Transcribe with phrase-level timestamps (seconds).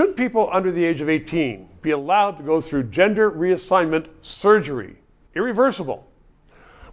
[0.00, 4.96] Should people under the age of 18 be allowed to go through gender reassignment surgery?
[5.34, 6.08] Irreversible.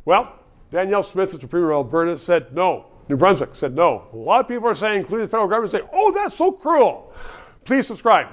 [0.04, 0.34] Well,
[0.74, 2.88] Danielle Smith, the Premier of Alberta, said no.
[3.08, 4.10] New Brunswick said no.
[4.12, 7.14] A lot of people are saying, including the federal government, say, oh, that's so cruel.
[7.64, 8.28] Please subscribe.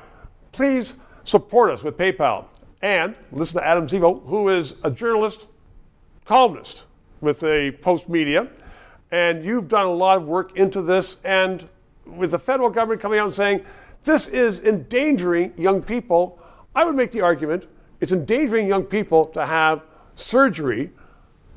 [0.50, 2.46] Please support us with PayPal.
[2.82, 5.46] And listen to Adam Zivo, who is a journalist,
[6.24, 6.86] columnist
[7.20, 8.48] with a Post Media.
[9.12, 11.14] And you've done a lot of work into this.
[11.22, 11.70] And
[12.04, 13.64] with the federal government coming out and saying,
[14.04, 16.38] this is endangering young people,
[16.74, 17.66] I would make the argument
[18.00, 19.82] it's endangering young people to have
[20.14, 20.90] surgery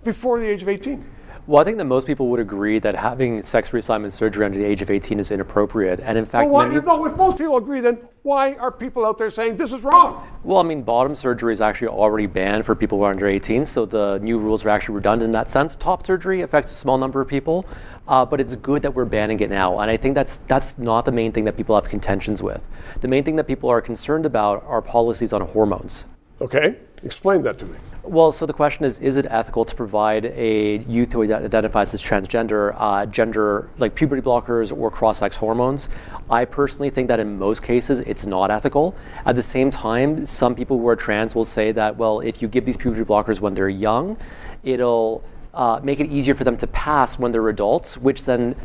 [0.03, 1.03] before the age of 18.
[1.47, 4.65] Well, I think that most people would agree that having sex reassignment surgery under the
[4.65, 6.01] age of 18 is inappropriate.
[6.01, 9.17] And in fact, well, many, no, if most people agree, then why are people out
[9.17, 10.27] there saying this is wrong?
[10.43, 13.63] Well, I mean, bottom surgery is actually already banned for people who are under 18,
[13.63, 15.77] so the new rules are actually redundant in that sense.
[15.77, 17.65] Top surgery affects a small number of people,
[18.09, 19.79] uh, but it's good that we're banning it now.
[19.79, 22.67] And I think that's that's not the main thing that people have contentions with.
[22.99, 26.03] The main thing that people are concerned about are policies on hormones.
[26.41, 27.77] Okay, explain that to me.
[28.07, 32.01] Well, so the question is, is it ethical to provide a youth who identifies as
[32.01, 35.89] transgender uh, gender, like puberty blockers or cross-sex hormones?
[36.29, 38.95] I personally think that in most cases it's not ethical.
[39.25, 42.47] At the same time, some people who are trans will say that, well, if you
[42.47, 44.15] give these puberty blockers when they're young,
[44.63, 45.21] it'll
[45.53, 48.55] uh, make it easier for them to pass when they're adults, which then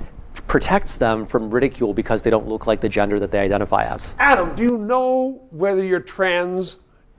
[0.46, 4.14] protects them from ridicule because they don't look like the gender that they identify as.
[4.20, 6.76] Adam, do you know whether you're trans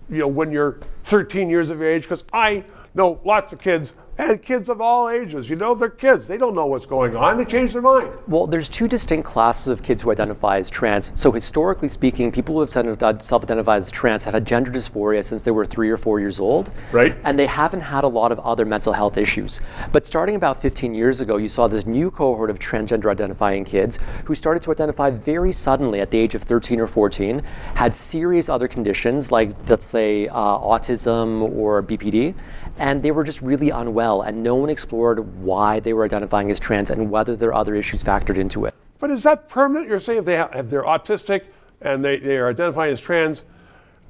[0.09, 4.41] you know, when you're 13 years of age, because I know lots of kids and
[4.41, 5.49] kids of all ages.
[5.49, 6.27] You know, they're kids.
[6.27, 7.37] They don't know what's going on.
[7.37, 8.09] They change their mind.
[8.27, 11.11] Well, there's two distinct classes of kids who identify as trans.
[11.15, 15.41] So, historically speaking, people who have self identified as trans have had gender dysphoria since
[15.41, 16.73] they were three or four years old.
[16.91, 17.15] Right.
[17.23, 19.59] And they haven't had a lot of other mental health issues.
[19.91, 23.97] But starting about 15 years ago, you saw this new cohort of transgender identifying kids
[24.25, 27.41] who started to identify very suddenly at the age of 13 or 14,
[27.75, 32.35] had serious other conditions like, let's say, uh, autism or BPD
[32.77, 36.59] and they were just really unwell, and no one explored why they were identifying as
[36.59, 38.73] trans and whether there are other issues factored into it.
[38.99, 39.87] But is that permanent?
[39.89, 41.43] You're saying if they have, if they're autistic
[41.81, 43.43] and they, they are identifying as trans,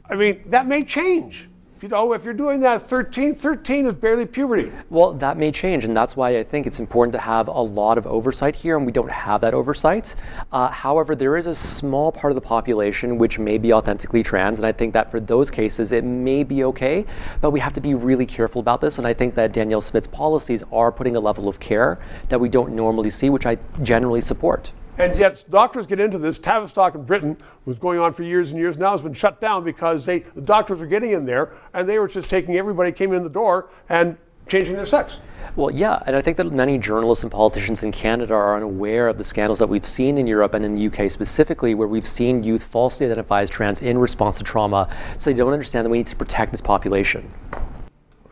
[0.09, 1.49] I mean, that may change
[1.83, 4.71] you know, if you're doing that 13, 13 is barely puberty.
[4.89, 7.97] Well, that may change, and that's why I think it's important to have a lot
[7.97, 10.15] of oversight here, and we don't have that oversight.
[10.53, 14.59] Uh, however, there is a small part of the population which may be authentically trans,
[14.59, 17.05] and I think that for those cases it may be okay,
[17.41, 20.07] but we have to be really careful about this, and I think that Danielle Smith's
[20.07, 24.21] policies are putting a level of care that we don't normally see, which I generally
[24.21, 24.71] support.
[24.97, 26.37] And yet, doctors get into this.
[26.37, 28.77] Tavistock in Britain was going on for years and years.
[28.77, 31.97] Now has been shut down because they, the doctors were getting in there and they
[31.97, 34.17] were just taking everybody came in the door and
[34.47, 35.19] changing their sex.
[35.55, 39.17] Well, yeah, and I think that many journalists and politicians in Canada are unaware of
[39.17, 42.43] the scandals that we've seen in Europe and in the UK specifically, where we've seen
[42.43, 44.89] youth falsely identify as trans in response to trauma.
[45.17, 47.31] So they don't understand that we need to protect this population.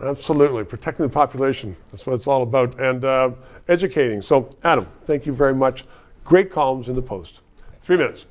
[0.02, 1.76] Absolutely, protecting the population.
[1.92, 3.32] That's what it's all about, and uh,
[3.68, 4.24] educating.
[4.24, 5.86] So, Adam, thank you very much.
[6.24, 7.42] Great columns in the Post.
[7.82, 8.26] Three minutes.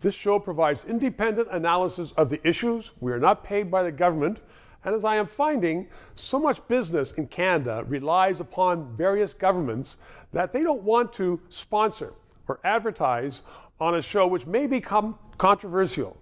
[0.00, 2.92] This show provides independent analysis of the issues.
[3.00, 4.40] We are not paid by the government.
[4.84, 9.96] And as I am finding, so much business in Canada relies upon various governments
[10.32, 12.12] that they don't want to sponsor
[12.48, 13.42] or advertise
[13.80, 16.16] on a show which may become controversial,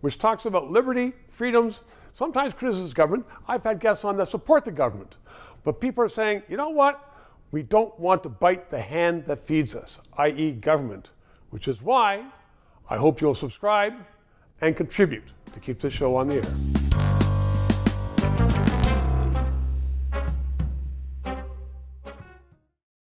[0.00, 1.80] which talks about liberty, freedoms,
[2.14, 3.26] sometimes criticizes government.
[3.46, 5.16] I've had guests on that support the government.
[5.62, 7.13] But people are saying, you know what?
[7.54, 11.12] We don't want to bite the hand that feeds us, i.e., government,
[11.50, 12.24] which is why
[12.90, 13.92] I hope you'll subscribe
[14.60, 16.83] and contribute to keep this show on the air.